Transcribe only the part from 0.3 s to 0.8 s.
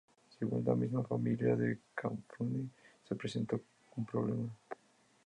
Según la